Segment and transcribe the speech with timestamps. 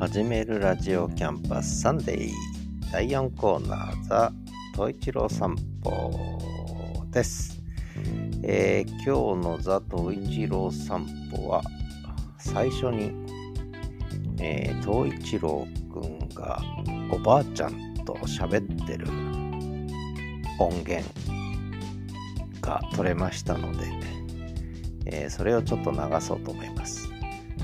[0.00, 2.30] 始めるラジオキャンパスサンデー
[2.90, 4.32] 第4コーナーザ・
[4.74, 6.10] トイチロー散歩
[7.10, 7.62] です、
[8.42, 11.62] えー、今日のザ・トイチロー散歩は
[12.38, 13.12] 最初に、
[14.40, 16.62] えー、トイチローくんが
[17.12, 19.06] おばあちゃんと喋ってる
[20.58, 21.06] 音源
[22.62, 23.84] が取れましたので、
[25.04, 27.09] えー、それをちょっと流そうと思います。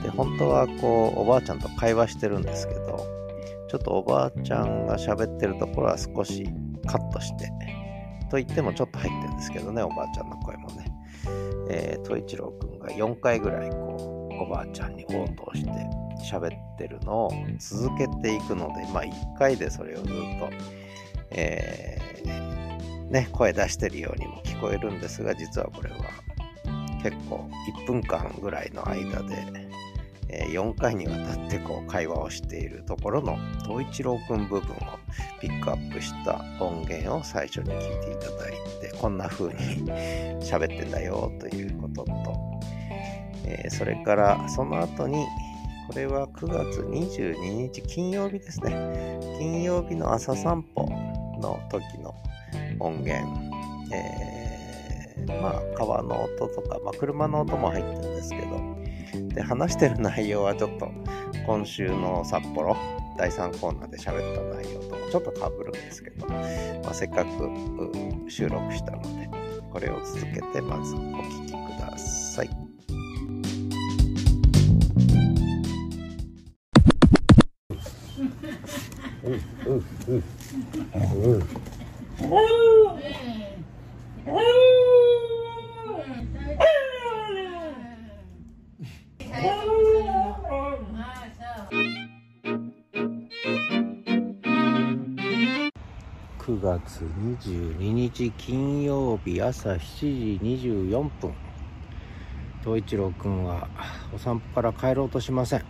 [0.07, 3.05] で本当はこうおばあちゃんと会話してるんですけど
[3.69, 6.49] ちょっとおばあちゃんが喋ってるところは少し
[6.87, 7.51] カットして
[8.31, 10.93] と言ってもちょっと入ってるんですけどねおばあちゃんの声もね、
[11.71, 15.71] えー、戸一郎くんが4回ぐらいこうおばあちゃんに応答して
[16.25, 20.15] 喋ってるのを続けていくのでまあ1回でそれをずっと、
[21.31, 25.97] えー、ね声出してるようにも聞こえるんですが実はこれは
[27.03, 27.49] 結構
[27.83, 29.67] 1分間ぐらいの間で
[30.29, 34.79] 4回にわたってこう会話をしているところの東一郎くん部分を
[35.41, 39.87] ピックアップした音源を最初に聞いていただいてこんな風に
[40.43, 42.61] 喋ってんだよということと、
[43.45, 45.25] えー、それからその後に
[45.87, 49.21] これは9月22日金曜日ですね。
[49.39, 50.83] 金曜日の朝散歩
[51.41, 52.13] の時の
[52.81, 53.25] 音源、
[53.93, 58.77] えー、まあ川の音とか、まあ、車の音も入ってるんですけど
[59.29, 60.91] で、話してる内容はちょっと
[61.47, 62.77] 今週の札幌
[63.17, 66.41] 第3コーナーで喋った内容ともちょっとかぶるんですけど、ま
[66.91, 69.29] あ、せっかく収録したので、
[69.73, 72.51] これを続けてまずお聞きください。
[79.25, 79.33] うん
[79.67, 80.46] うんうん
[96.47, 101.35] 9月22日金曜日朝7時24分。
[102.63, 103.67] 東一郎くんは
[104.15, 105.65] お散歩から帰ろうとしません、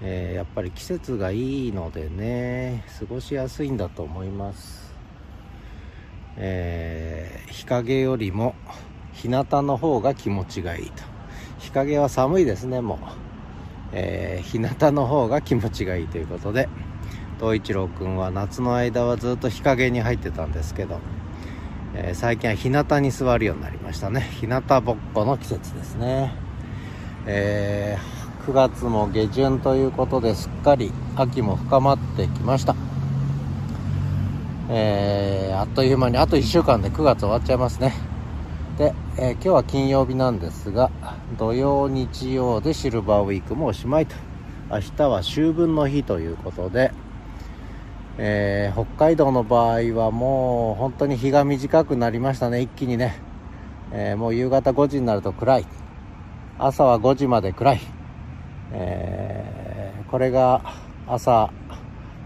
[0.00, 4.94] えー、やっぱり季節がいいのでね過ごしやすいんだと思います、
[6.38, 8.54] えー、日陰よりも
[9.12, 11.02] 日向の方が気持ちがいいと。
[11.58, 12.98] 日陰は寒いですねもう、
[13.92, 16.70] えー、日向の方が気持ちがいいということで。
[17.42, 21.00] 東一郎くんは夏の間はずっと日陰に入ってたんですけど、
[21.92, 24.20] えー、最近は日向に座るようになりましたね。
[24.20, 26.32] 日向ぼっこの季節ですね、
[27.26, 32.76] えー、9月も下旬ということですっかり秋も深まってきました。
[34.70, 37.92] えー、あっという間にあと1週間で9月終わっちゃいますね。
[38.78, 40.92] で、えー、今日は金曜日なんですが
[41.36, 44.14] 土曜日曜でシルバーウィークもおしまいと。
[44.70, 46.92] 明日は秋分の日ということで
[48.18, 52.60] えー、北海道の場合はもう本当に日が短くなりましたね。
[52.60, 53.16] 一気にね、
[53.90, 55.66] えー、もう夕方5時になると暗い。
[56.58, 57.80] 朝は5時まで暗い、
[58.72, 60.62] えー、これが
[61.06, 61.50] 朝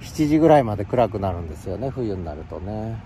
[0.00, 1.88] 7時ぐらいまで暗くなるんですよね。
[1.90, 3.00] 冬になるとね。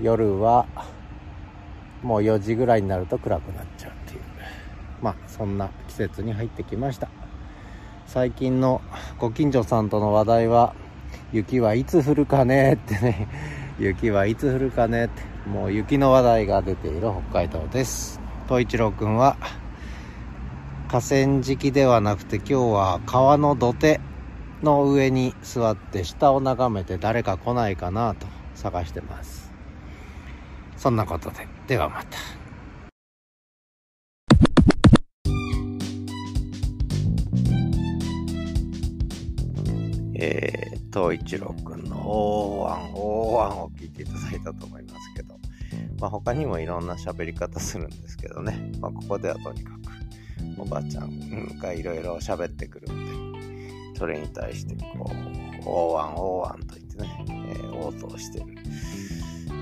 [0.00, 0.66] 夜は
[2.02, 4.20] もう4時ぐらいになると暗くなっちゃうっていう。
[5.02, 7.08] まあそんな季節に入ってきました。
[8.06, 8.82] 最近の
[9.22, 10.74] ご近所さんとの話題は
[11.32, 13.28] 雪はいつ降るかねってね。
[13.78, 15.22] 雪はいつ降るかねって。
[15.48, 18.20] もう雪の話題が出ている北海道です。
[18.48, 19.36] 東一郎くんは
[20.88, 24.00] 河川敷ではなくて今日は川の土手
[24.60, 29.52] の上に座って下を眺めて誰か来ないかなと探してます。
[30.76, 32.41] そんなことでではまた。
[40.24, 45.36] えー、東一郎くんの大案、大案を聞いていただいたと思いますけど、
[45.98, 55.12] まあ、他にもいろんな喋り方するんですけどね、まあ、ここではとにかくおばあちゃんがいろいろ喋ってくるんで、それに対してこう、
[55.64, 58.46] 大案、大案と言ってね、えー、応答してる。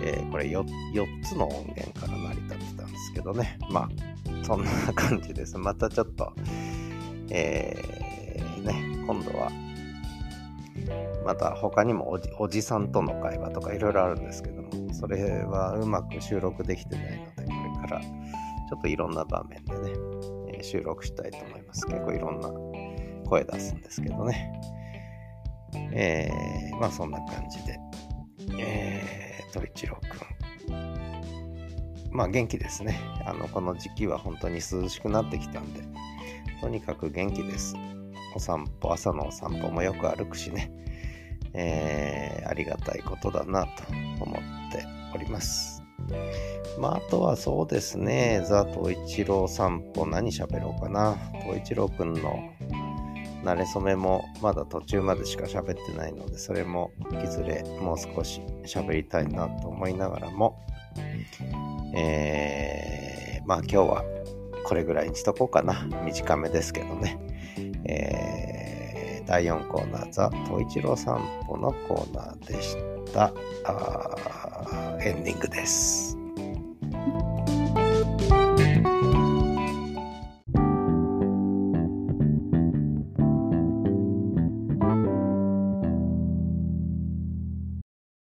[0.02, 0.62] えー、これ 4,
[0.92, 3.88] 4つの音源から成り立ってたんですけどね、まあ、
[4.44, 5.56] そんな感じです。
[5.56, 6.34] またちょっと、
[7.30, 9.50] えー、ね、今度は
[11.24, 17.52] また他にもおじさんとの会話とかいろいろあるんですけども、それはうまく収録できてないので、こ
[17.82, 19.96] れからちょっといろんな場面でね、
[20.58, 21.86] え、収録したいと思います。
[21.86, 22.48] 結構いろんな
[23.28, 24.60] 声出すんですけどね。
[25.92, 27.78] えー、まあそんな感じで、
[28.58, 32.10] えー、鳥一郎くん。
[32.10, 32.98] まあ元気ですね。
[33.24, 35.82] あの、この時期は本当に涼しくなってきたんで、
[36.60, 37.74] とにかく元気です。
[38.34, 40.70] お散歩、朝のお散歩もよく歩くしね、
[41.52, 43.70] えー、ありがたいことだなと
[44.20, 44.84] 思って
[45.14, 45.82] おります。
[46.78, 51.16] まあ、あとはそうですね、ザ・ト一郎散歩何喋ろうかな。
[51.46, 52.38] ト一郎くんの
[53.44, 56.92] 慣れ初めもまだ途中までしか喋ってないので、それも
[57.24, 60.60] いずれもう少し喋りたいなと思いながらも、
[61.94, 64.04] えー、まあ今日は
[64.64, 65.86] これぐらいにしとこうかな。
[66.04, 67.18] 短めですけどね。
[67.84, 72.76] えー、第4コーナー、ザ・トイチロー散歩のコーナーでし
[73.12, 73.32] た。
[75.02, 76.09] エンディングです。